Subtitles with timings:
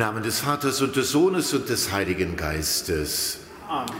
[0.00, 3.40] Im Namen des Vaters und des Sohnes und des Heiligen Geistes.
[3.68, 3.92] Amen.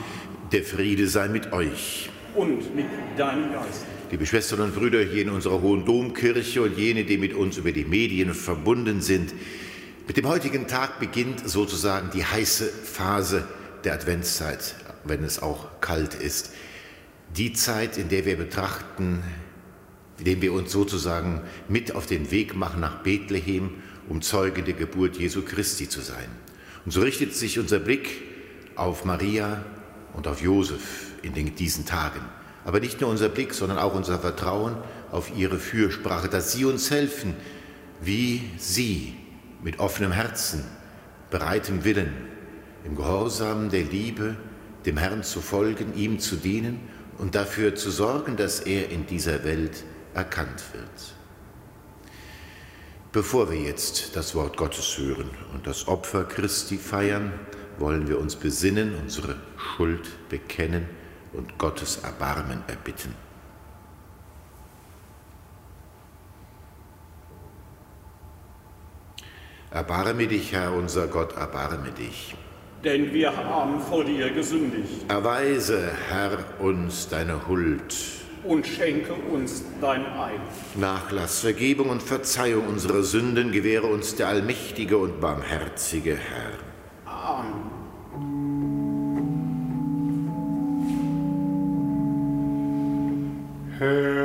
[0.51, 2.09] Der Friede sei mit euch.
[2.35, 2.87] Und mit
[3.19, 3.85] deinem Geist.
[4.11, 7.71] Liebe Schwestern und Brüder hier in unserer Hohen Domkirche und jene, die mit uns über
[7.73, 9.35] die Medien verbunden sind,
[10.07, 13.47] mit dem heutigen Tag beginnt sozusagen die heiße Phase
[13.85, 16.55] der Adventszeit, wenn es auch kalt ist.
[17.37, 19.23] Die Zeit, in der wir betrachten,
[20.19, 25.17] indem wir uns sozusagen mit auf den Weg machen nach Bethlehem, um Zeuge der Geburt
[25.17, 26.29] Jesu Christi zu sein.
[26.85, 28.23] Und so richtet sich unser Blick
[28.75, 29.65] auf Maria
[30.15, 32.21] und auf Josef in diesen Tagen.
[32.65, 34.77] Aber nicht nur unser Blick, sondern auch unser Vertrauen
[35.13, 37.35] auf ihre Fürsprache, dass sie uns helfen,
[38.01, 39.15] wie sie
[39.63, 40.65] mit offenem Herzen,
[41.31, 42.13] bereitem Willen,
[42.85, 44.37] im Gehorsam der Liebe
[44.87, 46.81] dem Herrn zu folgen, ihm zu dienen
[47.19, 49.85] und dafür zu sorgen, dass er in dieser Welt
[50.15, 51.20] erkannt wird.
[53.13, 57.33] Bevor wir jetzt das Wort Gottes hören und das Opfer Christi feiern,
[57.79, 60.89] wollen wir uns besinnen, unsere Schuld bekennen
[61.33, 63.17] und Gottes Erbarmen erbitten.
[69.73, 72.37] Erbarme dich, Herr unser Gott, erbarme dich.
[72.85, 75.09] Denn wir haben vor dir gesündigt.
[75.09, 78.20] Erweise, Herr, uns deine Huld.
[78.43, 80.41] Und schenke uns dein Eid.
[80.75, 86.53] Nachlass, Vergebung und Verzeihung unserer Sünden gewähre uns der allmächtige und barmherzige Herr.
[87.05, 87.71] Amen.
[93.79, 94.20] Herr,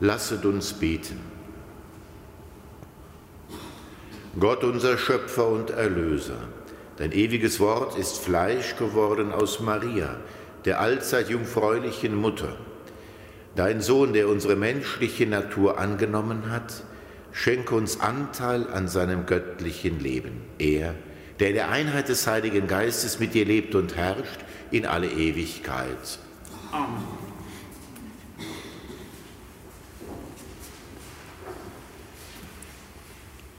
[0.00, 1.20] Lasset uns beten.
[4.38, 6.38] Gott unser Schöpfer und Erlöser,
[6.96, 10.16] dein ewiges Wort ist Fleisch geworden aus Maria,
[10.64, 12.56] der allzeit jungfräulichen Mutter.
[13.56, 16.82] Dein Sohn, der unsere menschliche Natur angenommen hat,
[17.32, 20.40] schenke uns Anteil an seinem göttlichen Leben.
[20.58, 20.94] Er,
[21.40, 24.40] der in der Einheit des Heiligen Geistes mit dir lebt und herrscht
[24.70, 26.18] in alle Ewigkeit.
[26.72, 27.29] Amen.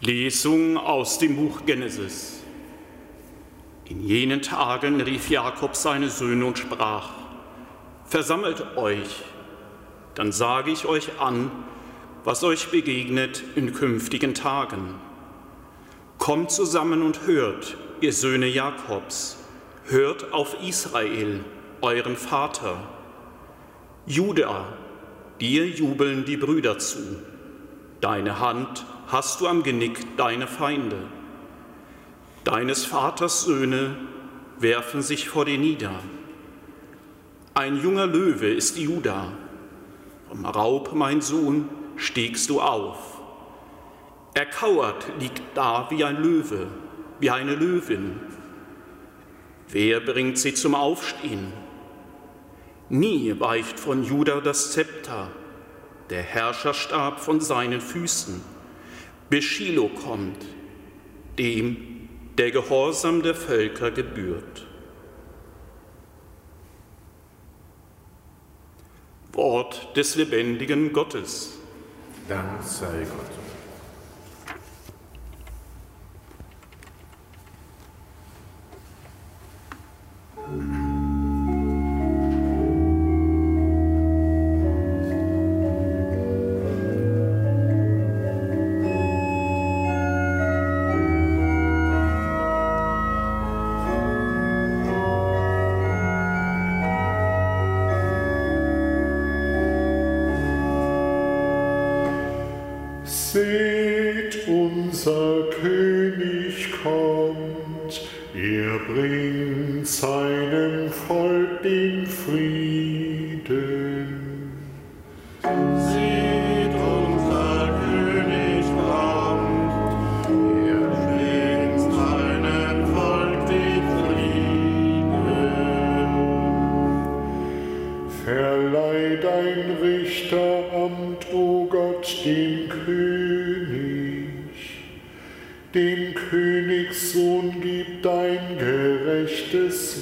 [0.03, 2.39] Lesung aus dem Buch Genesis.
[3.85, 7.11] In jenen Tagen rief Jakob seine Söhne und sprach,
[8.05, 9.21] Versammelt euch,
[10.15, 11.51] dann sage ich euch an,
[12.23, 14.95] was euch begegnet in künftigen Tagen.
[16.17, 19.37] Kommt zusammen und hört, ihr Söhne Jakobs,
[19.85, 21.41] hört auf Israel,
[21.81, 22.89] euren Vater.
[24.07, 24.65] Juda,
[25.39, 27.21] dir jubeln die Brüder zu,
[28.01, 30.95] deine Hand hast du am Genick deine Feinde.
[32.45, 33.97] Deines Vaters Söhne
[34.57, 35.99] werfen sich vor dir nieder.
[37.53, 39.33] Ein junger Löwe ist Juda.
[40.29, 41.67] Vom Raub, mein Sohn,
[41.97, 43.19] stiegst du auf.
[44.33, 46.67] Erkauert liegt da wie ein Löwe,
[47.19, 48.17] wie eine Löwin.
[49.67, 51.51] Wer bringt sie zum Aufstehen?
[52.87, 55.27] Nie weicht von Juda das Zepter,
[56.09, 58.50] der Herrscherstab von seinen Füßen
[59.31, 60.45] bis Shiloh kommt,
[61.39, 64.67] dem der Gehorsam der Völker gebührt.
[69.31, 71.57] Wort des lebendigen Gottes.
[72.27, 73.40] Dank sei Gott.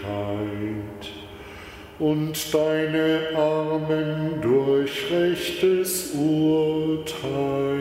[1.98, 7.75] und deine Armen durch rechtes Urteil.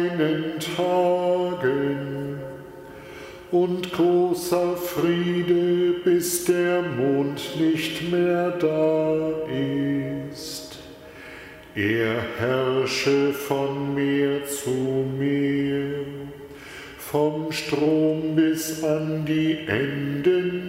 [0.00, 2.38] In seinen Tagen
[3.50, 9.16] und großer Friede, bis der Mond nicht mehr da
[10.30, 10.78] ist.
[11.74, 16.04] Er herrsche von Meer zu Meer,
[16.98, 20.59] vom Strom bis an die Enden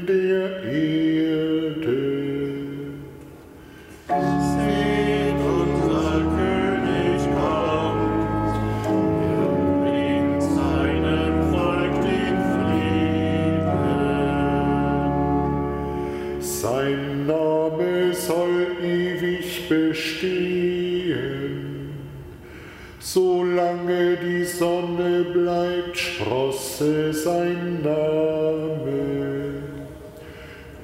[27.23, 28.91] sein Name.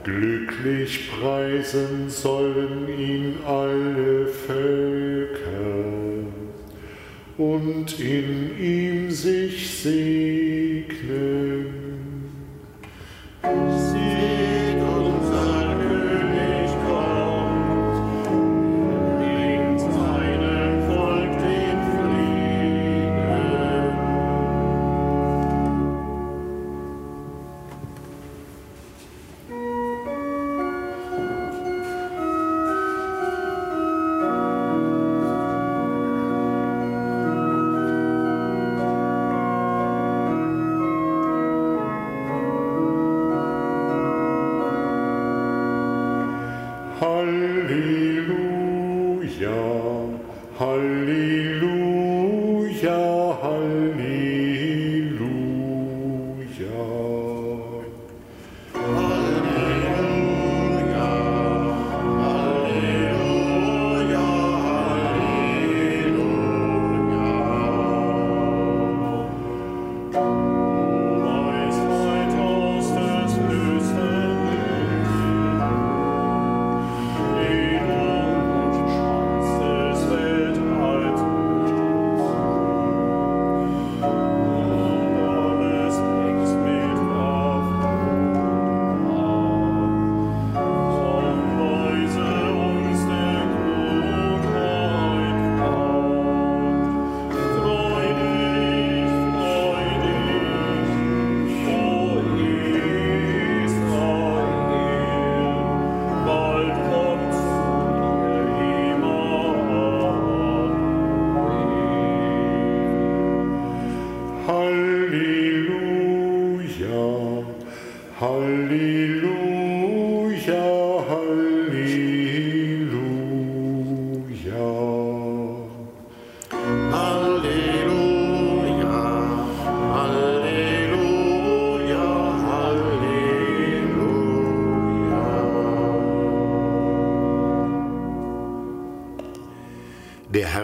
[0.04, 5.38] Glücklich preisen sollen ihn alle Völker
[7.38, 10.47] und in ihm sich segnen.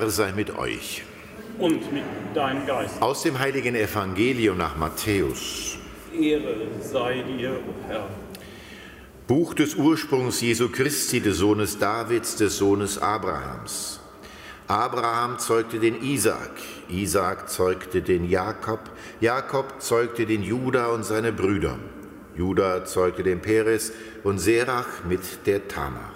[0.03, 1.01] Herr sei mit euch.
[1.59, 3.01] und mit deinem Geist.
[3.01, 5.77] Aus dem heiligen Evangelium nach Matthäus.
[6.13, 8.09] Ehre sei dir, o Herr.
[9.27, 14.01] Buch des Ursprungs Jesu Christi, des Sohnes Davids, des Sohnes Abrahams.
[14.67, 16.57] Abraham zeugte den Isaak,
[16.89, 18.81] Isaak zeugte den Jakob,
[19.21, 21.79] Jakob zeugte den Juda und seine Brüder.
[22.35, 23.93] Juda zeugte den Peres
[24.25, 26.11] und Serach mit der Tamar.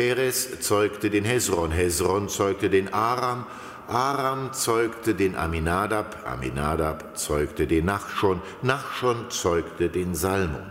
[0.00, 3.44] Peres zeugte den Hesron, Hesron zeugte den Aram,
[3.86, 10.64] Aram zeugte den Aminadab, Aminadab zeugte den Nachschon, Nachschon zeugte den Salmon.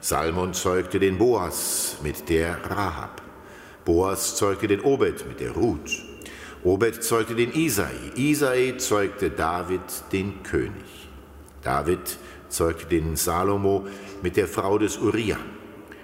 [0.00, 3.20] Salmon zeugte den Boas mit der Rahab.
[3.84, 5.90] Boas zeugte den Obed mit der Ruth.
[6.64, 7.92] Obed zeugte den Isai.
[8.14, 9.82] Isai zeugte David
[10.12, 11.10] den König.
[11.62, 13.86] David zeugte den Salomo
[14.22, 15.40] mit der Frau des Uriah.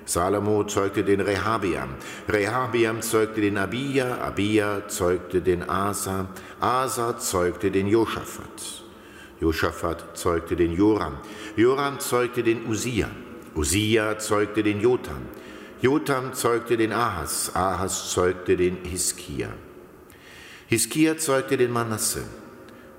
[0.05, 1.91] Salomo zeugte den Rehabiam.
[2.29, 4.19] Rehabiam zeugte den Abia.
[4.23, 6.29] Abia zeugte den Asa.
[6.61, 8.83] Asa zeugte den Josaphat.
[9.41, 11.19] Josaphat zeugte den Joram.
[11.57, 13.09] Joram zeugte den Usia.
[13.55, 15.23] Usia zeugte den Jotam.
[15.81, 17.51] Jotam zeugte den Ahas.
[17.55, 19.49] Ahas zeugte den Hiskia.
[20.67, 22.23] Hiskia zeugte den Manasse.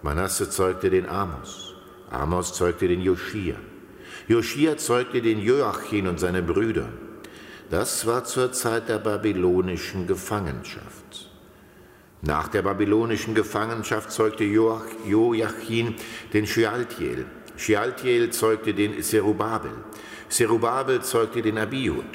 [0.02, 1.76] Manasse zeugte den Amos.
[2.12, 3.56] Amos zeugte den Joschia.
[4.28, 6.90] Joschia zeugte den Joachim und seine Brüder.
[7.70, 11.30] Das war zur Zeit der babylonischen Gefangenschaft.
[12.22, 15.96] Nach der babylonischen Gefangenschaft zeugte Joachim
[16.32, 17.26] den Shealtiel.
[17.58, 19.72] Shealtiel zeugte den Zerubabel.
[20.30, 22.06] Zerubabel zeugte den Abihud.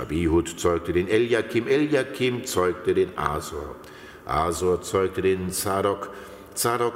[0.00, 1.66] Abihud zeugte den Eliakim.
[1.66, 3.76] Eliakim zeugte den Asor.
[4.24, 6.10] Asor zeugte den Zadok.
[6.54, 6.94] Zadok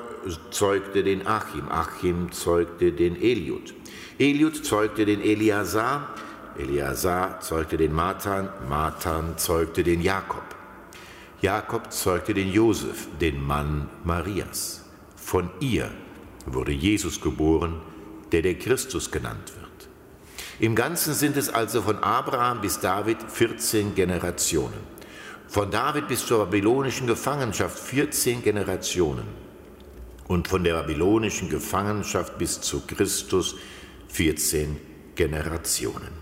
[0.51, 1.69] zeugte den Achim.
[1.69, 3.75] Achim zeugte den Eliud.
[4.19, 6.15] Eliud zeugte den Eliasar,
[6.59, 10.45] Eliasar zeugte den Matan, Matan zeugte den Jakob.
[11.41, 14.85] Jakob zeugte den Josef, den Mann Marias.
[15.17, 15.91] Von ihr
[16.47, 17.81] wurde Jesus geboren,
[18.33, 19.63] der der Christus genannt wird.
[20.61, 24.93] Im Ganzen sind es also von Abraham bis David 14 Generationen.
[25.49, 29.27] Von David bis zur babylonischen Gefangenschaft 14 Generationen.
[30.29, 33.57] Und von der babylonischen Gefangenschaft bis zu Christus
[34.13, 34.77] 14
[35.15, 36.13] Generationen.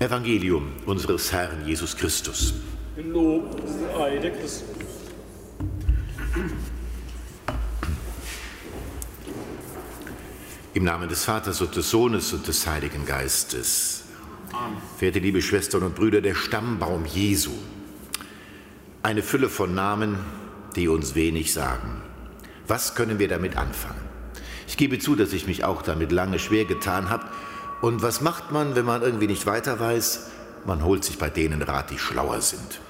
[0.00, 2.54] Evangelium unseres Herrn Jesus Christus.
[2.96, 3.62] Lob
[3.94, 4.66] sei der Christus.
[10.74, 14.02] Im Namen des Vaters und des Sohnes und des Heiligen Geistes.
[14.52, 14.78] Amen.
[14.96, 17.52] Verehrte liebe Schwestern und Brüder, der Stammbaum Jesu.
[19.04, 20.18] Eine Fülle von Namen,
[20.74, 22.02] die uns wenig sagen.
[22.66, 24.07] Was können wir damit anfangen?
[24.68, 27.24] Ich gebe zu, dass ich mich auch damit lange schwer getan habe.
[27.80, 30.30] Und was macht man, wenn man irgendwie nicht weiter weiß?
[30.66, 32.80] Man holt sich bei denen Rat, die schlauer sind.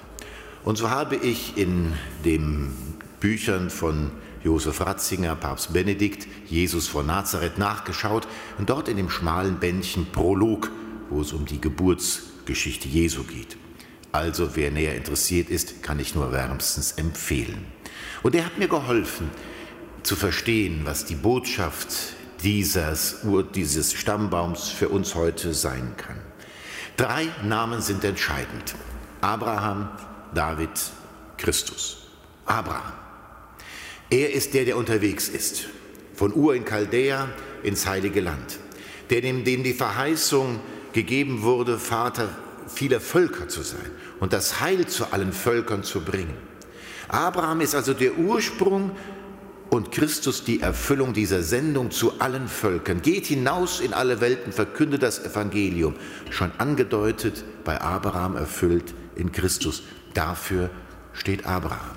[0.65, 1.93] Und so habe ich in
[2.25, 2.75] den
[3.21, 4.11] Büchern von
[4.43, 8.27] Josef Ratzinger, Papst Benedikt, Jesus von Nazareth nachgeschaut
[8.59, 10.73] und dort in dem schmalen Bändchen Prolog,
[11.11, 13.57] wo es um die Geburtsgeschichte Jesu geht.
[14.11, 17.67] Also wer näher interessiert ist, kann ich nur wärmstens empfehlen.
[18.25, 19.31] Und er hat mir geholfen,
[20.03, 21.89] zu verstehen, was die Botschaft
[22.43, 23.19] dieses,
[23.55, 26.17] dieses Stammbaums für uns heute sein kann.
[26.97, 28.75] Drei Namen sind entscheidend.
[29.21, 29.89] Abraham,
[30.35, 30.71] David,
[31.37, 32.09] Christus.
[32.47, 32.93] Abraham.
[34.11, 35.67] Er ist der, der unterwegs ist,
[36.15, 37.29] von Ur in Chaldea
[37.63, 38.59] ins heilige Land,
[39.11, 40.61] der dem, dem die Verheißung
[40.93, 42.31] gegeben wurde, Vater
[42.67, 43.91] vieler Völker zu sein
[44.21, 46.37] und das Heil zu allen Völkern zu bringen.
[47.09, 48.93] Abraham ist also der Ursprung
[49.71, 53.03] und Christus die Erfüllung dieser Sendung zu allen Völkern.
[53.03, 55.95] Geht hinaus in alle Welten, verkündet das Evangelium.
[56.31, 59.83] Schon angedeutet bei Abraham erfüllt in Christus.
[60.15, 60.71] Dafür
[61.13, 61.97] steht Abraham.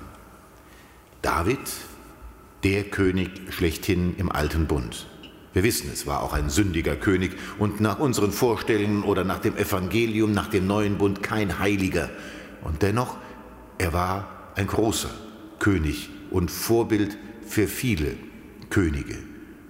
[1.22, 1.60] David,
[2.64, 5.06] der König schlechthin im alten Bund.
[5.52, 9.56] Wir wissen, es war auch ein sündiger König und nach unseren Vorstellungen oder nach dem
[9.56, 12.08] Evangelium, nach dem neuen Bund kein Heiliger.
[12.62, 13.16] Und dennoch,
[13.78, 15.10] er war ein großer
[15.58, 17.18] König und Vorbild
[17.52, 18.14] für viele
[18.70, 19.18] Könige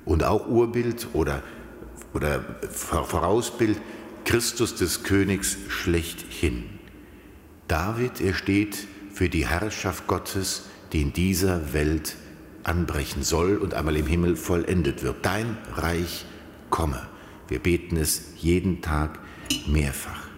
[0.05, 1.43] und auch Urbild oder,
[2.15, 3.77] oder Vorausbild
[4.25, 6.63] Christus des Königs schlechthin.
[7.67, 12.15] David, er steht für die Herrschaft Gottes, die in dieser Welt
[12.63, 15.17] anbrechen soll und einmal im Himmel vollendet wird.
[15.27, 16.25] Dein Reich
[16.71, 17.09] komme.
[17.49, 19.19] Wir beten es jeden Tag
[19.67, 20.29] mehrfach.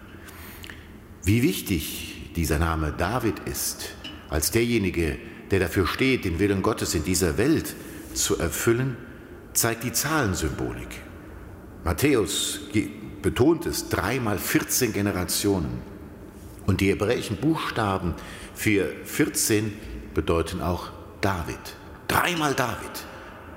[1.24, 3.90] Wie wichtig dieser Name David ist,
[4.30, 7.74] als derjenige, der dafür steht, den Willen Gottes in dieser Welt
[8.14, 8.96] zu erfüllen,
[9.52, 11.00] zeigt die Zahlensymbolik.
[11.84, 12.60] Matthäus
[13.22, 15.82] betont es dreimal 14 Generationen.
[16.66, 18.14] Und die hebräischen Buchstaben
[18.54, 19.72] für 14
[20.14, 21.58] bedeuten auch David.
[22.08, 23.04] Dreimal David.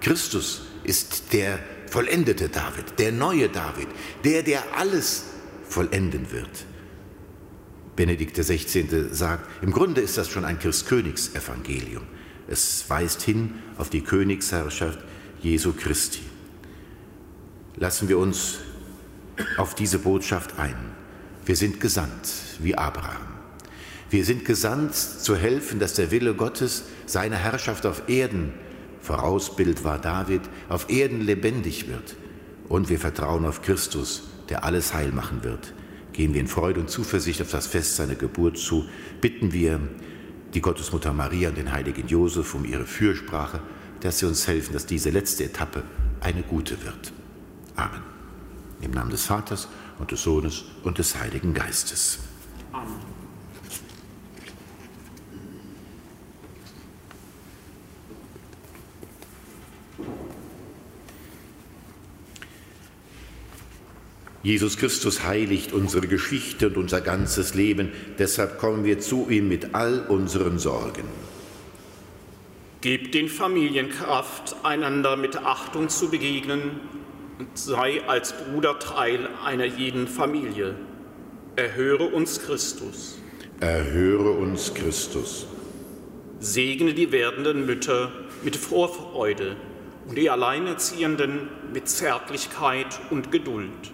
[0.01, 3.87] Christus ist der vollendete David, der neue David,
[4.23, 5.25] der, der alles
[5.67, 6.65] vollenden wird.
[7.97, 9.09] Benedikt XVI.
[9.11, 12.03] sagt, im Grunde ist das schon ein Christkönigsevangelium.
[12.47, 14.99] Es weist hin auf die Königsherrschaft
[15.41, 16.21] Jesu Christi.
[17.75, 18.59] Lassen wir uns
[19.57, 20.75] auf diese Botschaft ein.
[21.45, 23.27] Wir sind gesandt wie Abraham.
[24.09, 28.53] Wir sind gesandt zu helfen, dass der Wille Gottes, seine Herrschaft auf Erden,
[29.01, 32.15] Vorausbild war David, auf Erden lebendig wird.
[32.69, 35.73] Und wir vertrauen auf Christus, der alles heil machen wird.
[36.17, 38.85] Gehen wir in Freude und Zuversicht auf das Fest seiner Geburt zu,
[39.21, 39.79] bitten wir
[40.55, 43.59] die Gottesmutter Maria und den heiligen Josef um ihre Fürsprache,
[43.99, 45.83] dass sie uns helfen, dass diese letzte Etappe
[46.19, 47.13] eine gute wird.
[47.75, 48.01] Amen.
[48.81, 49.67] Im Namen des Vaters
[49.99, 52.17] und des Sohnes und des Heiligen Geistes.
[52.71, 53.16] Amen.
[64.47, 67.91] Jesus Christus heiligt unsere Geschichte und unser ganzes Leben.
[68.17, 71.03] Deshalb kommen wir zu ihm mit all unseren Sorgen.
[72.79, 76.79] Gebt den Familien Kraft, einander mit Achtung zu begegnen
[77.37, 80.75] und sei als Bruder Teil einer jeden Familie.
[81.57, 83.19] Erhöre uns Christus.
[83.59, 85.45] Erhöre uns Christus.
[86.39, 88.13] Segne die werdenden Mütter
[88.45, 89.57] mit Vorfreude
[90.07, 93.91] und die Alleinerziehenden mit Zärtlichkeit und Geduld.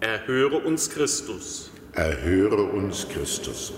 [0.00, 1.70] Erhöre uns Christus.
[1.94, 3.72] Erhöre uns Christus.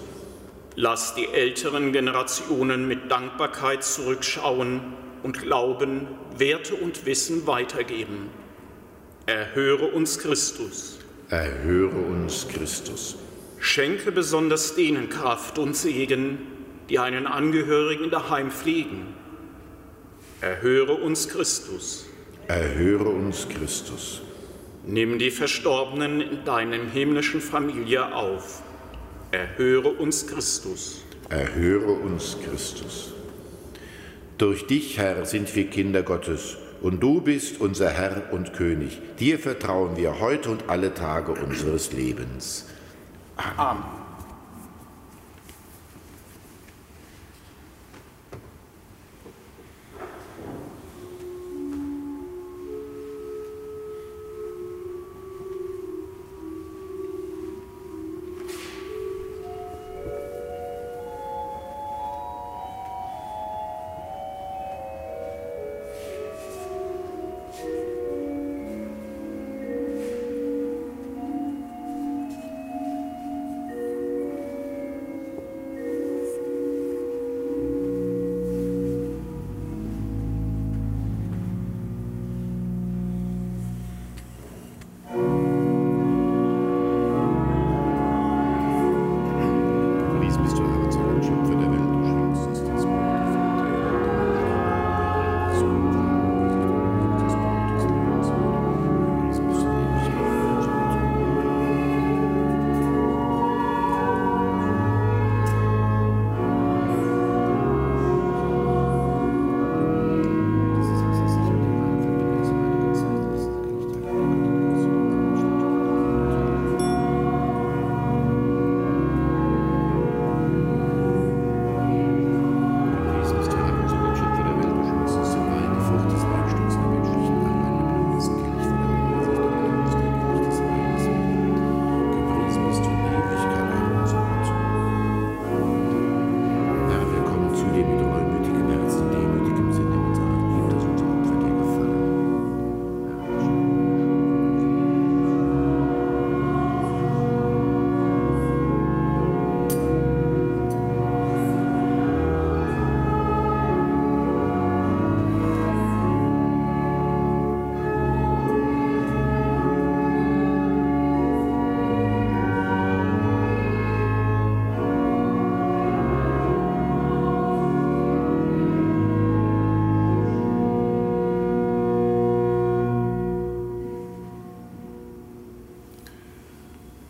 [0.75, 4.81] Lass die älteren Generationen mit Dankbarkeit zurückschauen
[5.23, 8.31] und Glauben, Werte und Wissen weitergeben.
[9.27, 10.99] Erhöre uns Christus.
[11.31, 13.17] Erhöre uns Christus.
[13.61, 16.39] Schenke besonders denen Kraft und Segen,
[16.89, 19.15] die einen Angehörigen daheim pflegen.
[20.41, 22.07] Erhöre uns Christus.
[22.49, 24.23] Erhöre uns Christus.
[24.91, 28.63] Nimm die Verstorbenen in deinem himmlischen Familie auf.
[29.33, 31.05] Erhöre uns Christus.
[31.29, 33.13] Erhöre uns Christus.
[34.39, 38.99] Durch dich, Herr, sind wir Kinder Gottes, und du bist unser Herr und König.
[39.21, 42.65] Dir vertrauen wir heute und alle Tage unseres Lebens.
[43.37, 43.59] Amen.
[43.59, 43.98] Amen.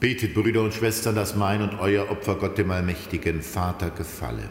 [0.09, 4.49] Betet, Brüder und Schwestern, dass mein und euer Opfer Gott dem allmächtigen Vater gefallen.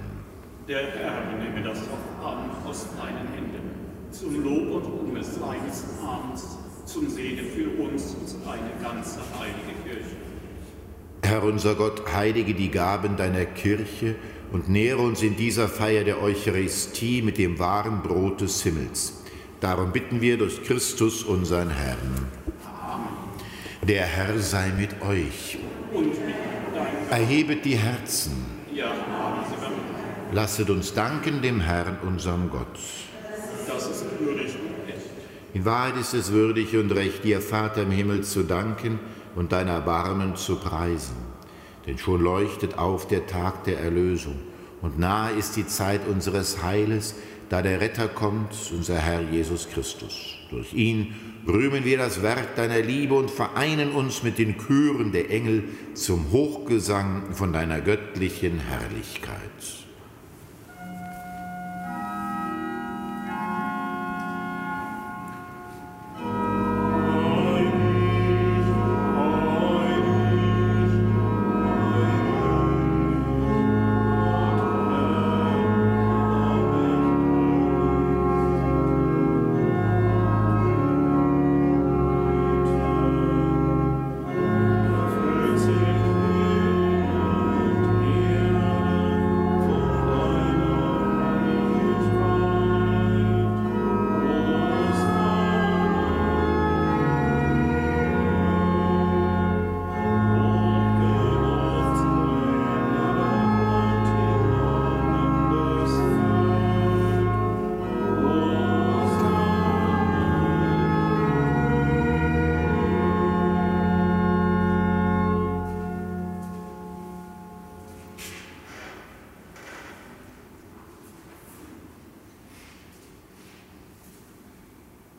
[0.67, 3.72] Der Herr nehme das Opfer aus deinen Händen,
[4.12, 10.15] zum Lob und Ruhm seines Namens, zum Segen für uns und seine ganze heilige Kirche.
[11.24, 14.13] Herr unser Gott, heilige die Gaben deiner Kirche
[14.52, 19.24] und nähre uns in dieser Feier der Eucharistie mit dem wahren Brot des Himmels.
[19.60, 22.28] Darum bitten wir durch Christus, unseren Herrn.
[23.88, 25.58] Der Herr sei mit euch.
[27.10, 28.34] Erhebet die Herzen.
[30.34, 32.78] Lasset uns danken dem Herrn, unserem Gott.
[35.54, 39.00] In Wahrheit ist es würdig und recht, dir, Vater im Himmel, zu danken
[39.36, 41.15] und dein Erbarmen zu preisen.
[41.86, 44.36] Denn schon leuchtet auf der Tag der Erlösung
[44.82, 47.15] und nahe ist die Zeit unseres Heiles,
[47.47, 50.36] da der Retter kommt, unser Herr Jesus Christus.
[50.50, 51.15] Durch ihn
[51.47, 56.31] rühmen wir das Werk deiner Liebe und vereinen uns mit den Chören der Engel zum
[56.31, 59.77] Hochgesang von deiner göttlichen Herrlichkeit.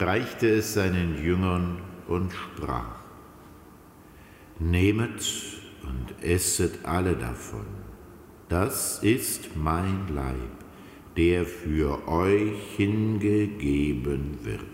[0.00, 1.78] reichte es seinen Jüngern
[2.08, 3.00] und sprach,
[4.58, 5.22] Nehmet
[5.82, 7.66] und esset alle davon,
[8.48, 10.36] das ist mein Leib,
[11.16, 14.73] der für euch hingegeben wird.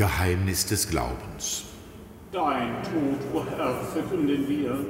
[0.00, 1.64] Geheimnis des Glaubens.
[2.32, 4.86] Dein Tod, o Herr, verkünden wir,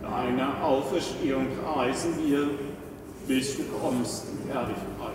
[0.00, 2.48] deine Auferstehung preisen wir,
[3.28, 5.12] bis du kommst in Herrlichkeit.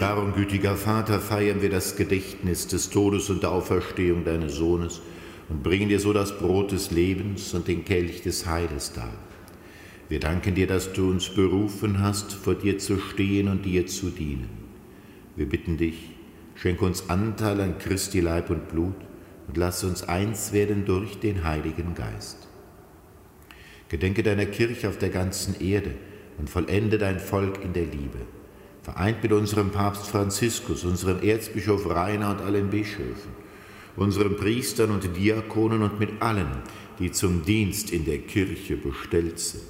[0.00, 5.00] Darum, gütiger Vater, feiern wir das Gedächtnis des Todes und der Auferstehung deines Sohnes
[5.48, 9.12] und bringen dir so das Brot des Lebens und den Kelch des Heiles dar.
[10.08, 14.10] Wir danken dir, dass du uns berufen hast, vor dir zu stehen und dir zu
[14.10, 14.61] dienen.
[15.34, 16.10] Wir bitten dich,
[16.54, 18.96] schenke uns Anteil an Christi Leib und Blut
[19.48, 22.48] und lass uns eins werden durch den Heiligen Geist.
[23.88, 25.94] Gedenke deiner Kirche auf der ganzen Erde
[26.38, 28.18] und vollende dein Volk in der Liebe.
[28.82, 33.30] Vereint mit unserem Papst Franziskus, unserem Erzbischof Rainer und allen Bischöfen,
[33.96, 36.62] unseren Priestern und Diakonen und mit allen,
[36.98, 39.62] die zum Dienst in der Kirche bestellt sind.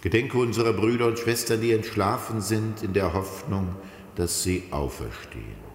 [0.00, 3.74] Gedenke unserer Brüder und Schwestern, die entschlafen sind, in der Hoffnung,
[4.14, 5.68] dass sie auferstehen.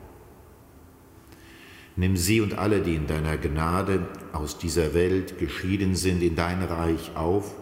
[1.95, 6.63] Nimm sie und alle, die in deiner Gnade aus dieser Welt geschieden sind, in dein
[6.63, 7.53] Reich auf,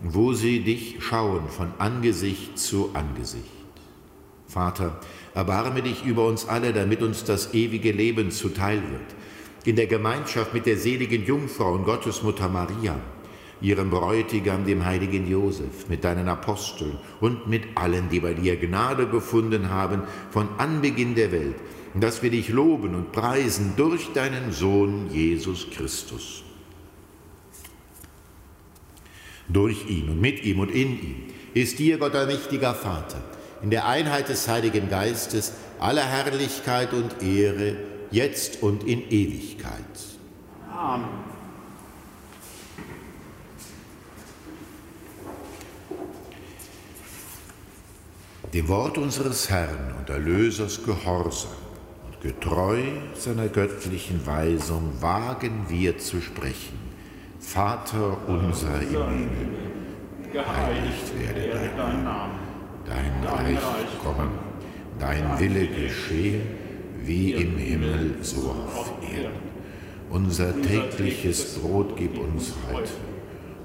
[0.00, 3.44] wo sie dich schauen von Angesicht zu Angesicht.
[4.46, 5.00] Vater,
[5.34, 9.14] erbarme dich über uns alle, damit uns das ewige Leben zuteil wird.
[9.64, 12.98] In der Gemeinschaft mit der seligen Jungfrau und Gottesmutter Maria,
[13.60, 19.06] ihrem Bräutigam, dem heiligen Josef, mit deinen Aposteln und mit allen, die bei dir Gnade
[19.06, 21.56] gefunden haben von Anbeginn der Welt,
[21.94, 26.44] dass wir dich loben und preisen durch deinen Sohn Jesus Christus.
[29.48, 31.16] Durch ihn und mit ihm und in ihm
[31.54, 33.22] ist dir, Gott allmächtiger Vater,
[33.62, 37.76] in der Einheit des Heiligen Geistes aller Herrlichkeit und Ehre,
[38.10, 39.82] jetzt und in Ewigkeit.
[40.70, 41.27] Amen.
[48.54, 51.50] Dem Wort unseres Herrn und Erlösers Gehorsam
[52.06, 52.80] und getreu
[53.14, 56.78] seiner göttlichen Weisung wagen wir zu sprechen.
[57.38, 59.28] Vater unser im Himmel,
[60.32, 62.38] geheiligt werde dein Name,
[62.86, 63.58] dein Reich
[64.02, 64.30] komme,
[64.98, 66.40] dein Wille geschehe,
[67.02, 69.36] wie im Himmel so auf Erden.
[70.08, 72.92] Unser tägliches Brot gib uns heute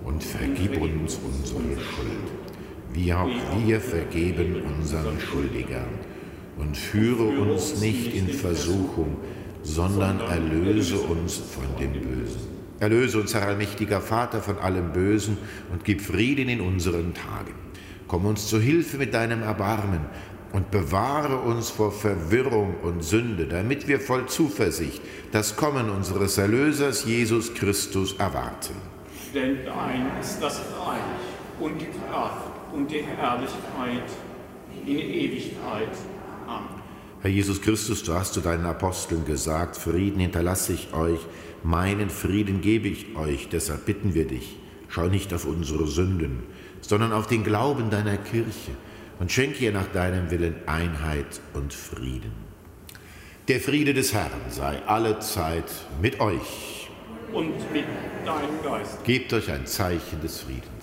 [0.04, 2.53] und vergib uns unsere Schuld,
[2.94, 3.30] wie auch
[3.66, 6.00] wir vergeben unseren Schuldigern.
[6.58, 9.18] Und führe uns nicht in Versuchung,
[9.64, 12.42] sondern erlöse uns von dem Bösen.
[12.80, 15.38] Erlöse uns, Herr allmächtiger Vater, von allem Bösen
[15.72, 17.54] und gib Frieden in unseren Tagen.
[18.08, 20.02] Komm uns zu Hilfe mit deinem Erbarmen
[20.52, 25.02] und bewahre uns vor Verwirrung und Sünde, damit wir voll Zuversicht
[25.32, 28.76] das Kommen unseres Erlösers Jesus Christus erwarten.
[29.34, 31.02] Denn dein ist das Reich
[31.60, 34.10] und die Kraft und die Herrlichkeit
[34.86, 35.96] in Ewigkeit.
[36.48, 36.82] Amen.
[37.22, 41.20] Herr Jesus Christus, du hast zu deinen Aposteln gesagt, Frieden hinterlasse ich euch,
[41.64, 44.58] meinen Frieden gebe ich euch, deshalb bitten wir dich,
[44.90, 46.44] schau nicht auf unsere Sünden,
[46.82, 48.72] sondern auf den Glauben deiner Kirche
[49.20, 52.34] und schenke ihr nach deinem Willen Einheit und Frieden.
[53.48, 56.90] Der Friede des Herrn sei alle Zeit mit euch.
[57.32, 57.86] Und mit
[58.26, 59.04] deinem Geist.
[59.06, 60.83] Gebt euch ein Zeichen des Friedens.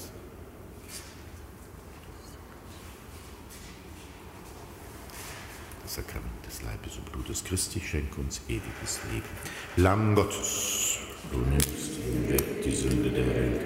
[5.90, 9.26] Das Sakrament des Leibes und Blutes Christi schenke uns ewiges Leben.
[9.74, 11.00] Lamm Gottes,
[11.32, 13.60] du nimmst hinweg die Sünde der Welt,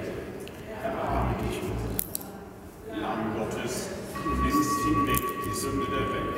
[0.82, 2.98] damit ich uns.
[2.98, 3.88] Lamm Gottes,
[4.24, 6.36] du nimmst hinweg die Sünde der Welt.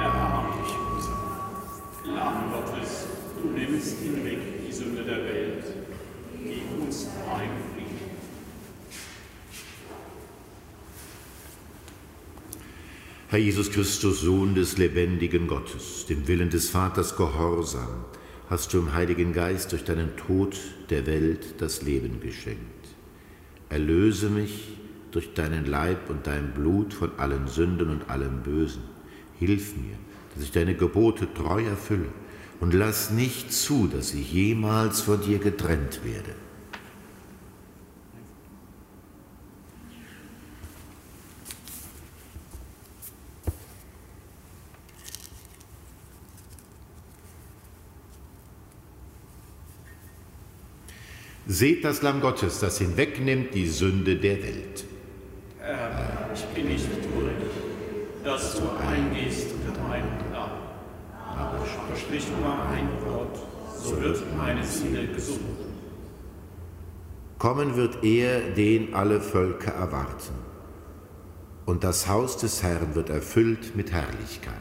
[0.00, 2.14] Erbarme dich unser.
[2.14, 3.08] Lamm Gottes,
[3.42, 5.64] du nimmst hinweg die Sünde der Welt.
[6.42, 7.77] Gib uns dein
[13.30, 18.06] Herr Jesus Christus, Sohn des lebendigen Gottes, dem Willen des Vaters gehorsam,
[18.48, 20.56] hast du im Heiligen Geist durch deinen Tod
[20.88, 22.88] der Welt das Leben geschenkt.
[23.68, 24.78] Erlöse mich
[25.10, 28.84] durch deinen Leib und dein Blut von allen Sünden und allem Bösen.
[29.38, 29.98] Hilf mir,
[30.34, 32.08] dass ich deine Gebote treu erfülle
[32.60, 36.34] und lass nicht zu, dass ich jemals von dir getrennt werde.
[51.50, 54.84] Seht das Lamm Gottes, das hinwegnimmt die Sünde der Welt.
[55.58, 57.48] Herr, ich bin nicht würdig,
[58.22, 60.50] dass du eingehst unter meinem Grab.
[61.26, 61.64] Aber
[61.96, 63.38] sprich nur ein Wort,
[63.82, 65.40] so wird meine Seele gesund.
[67.38, 70.34] Kommen wird er, den alle Völker erwarten.
[71.64, 74.52] Und das Haus des Herrn wird erfüllt mit Herrlichkeit.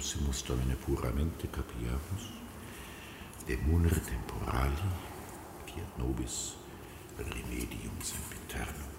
[0.00, 2.32] possimus domine puramente capiamus,
[3.44, 4.88] de munere temporali,
[5.66, 6.56] fiat nobis
[7.18, 8.89] remedium sempiternum.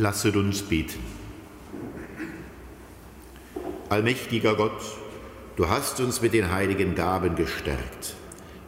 [0.00, 0.98] Lasset uns beten.
[3.90, 4.80] Allmächtiger Gott,
[5.56, 8.14] du hast uns mit den heiligen Gaben gestärkt.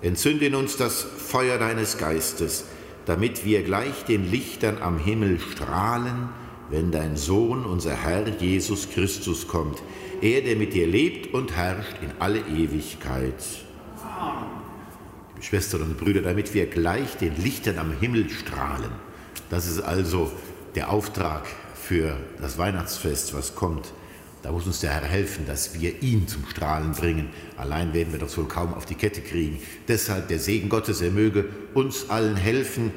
[0.02, 2.66] Entzünde in uns das Feuer deines Geistes,
[3.06, 6.28] damit wir gleich den Lichtern am Himmel strahlen,
[6.68, 9.82] wenn dein Sohn, unser Herr Jesus Christus kommt,
[10.20, 13.42] er, der mit dir lebt und herrscht in alle Ewigkeit.
[15.30, 18.92] Liebe Schwestern und Brüder, damit wir gleich den Lichtern am Himmel strahlen.
[19.48, 20.30] Das ist also
[20.74, 23.92] der Auftrag für das Weihnachtsfest, was kommt,
[24.42, 27.30] da muss uns der Herr helfen, dass wir ihn zum Strahlen bringen.
[27.56, 29.58] Allein werden wir das wohl kaum auf die Kette kriegen.
[29.86, 32.90] Deshalb der Segen Gottes, er möge uns allen helfen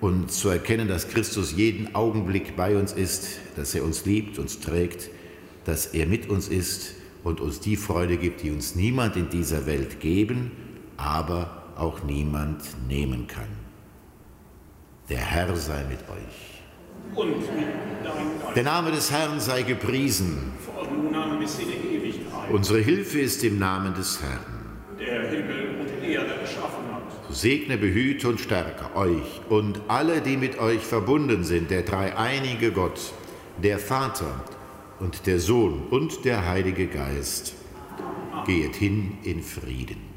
[0.00, 4.58] und zu erkennen, dass Christus jeden Augenblick bei uns ist, dass er uns liebt, uns
[4.58, 5.08] trägt,
[5.64, 9.66] dass er mit uns ist und uns die Freude gibt, die uns niemand in dieser
[9.66, 10.50] Welt geben,
[10.96, 13.48] aber auch niemand nehmen kann.
[15.08, 16.47] Der Herr sei mit euch.
[18.54, 20.52] Der Name des Herrn sei gepriesen.
[22.50, 24.58] Unsere Hilfe ist im Namen des Herrn.
[24.98, 27.34] der Himmel und Erde geschaffen hat.
[27.34, 33.12] Segne, behüte und stärke euch und alle, die mit euch verbunden sind, der dreieinige Gott,
[33.62, 34.44] der Vater
[34.98, 37.54] und der Sohn und der Heilige Geist.
[38.46, 40.07] Gehet hin in Frieden.